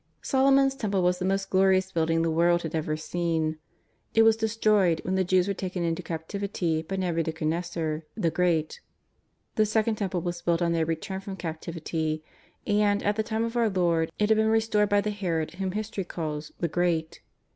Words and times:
Solomon's 0.23 0.73
Temple 0.73 1.03
was 1.03 1.19
the 1.19 1.25
most 1.25 1.51
glorious 1.51 1.91
building 1.91 2.23
the 2.23 2.31
world 2.31 2.63
has 2.63 2.73
ever 2.73 2.97
seen. 2.97 3.59
It 4.15 4.23
was 4.23 4.35
destroyed 4.35 4.99
when 5.05 5.13
the 5.13 5.23
Jews 5.23 5.47
were 5.47 5.53
taken 5.53 5.83
into 5.83 6.01
captivity 6.01 6.81
by 6.81 6.95
Xabuchodonosor 6.95 8.01
the 8.15 8.31
Great. 8.31 8.79
The 9.57 9.65
Second 9.67 9.97
Temple 9.99 10.21
was 10.21 10.41
built 10.41 10.59
on 10.63 10.71
their 10.71 10.85
return 10.87 11.19
from 11.21 11.35
cap 11.35 11.61
tivity, 11.61 12.23
and, 12.65 13.03
at 13.03 13.15
the 13.15 13.21
time 13.21 13.43
of 13.43 13.55
our 13.55 13.69
Lord, 13.69 14.11
it 14.17 14.29
had 14.29 14.37
been 14.39 14.47
restored 14.47 14.89
by 14.89 15.01
the 15.01 15.11
Herod 15.11 15.51
whom 15.51 15.73
history 15.73 16.03
calls'' 16.03 16.51
the 16.59 16.67
Great." 16.67 17.21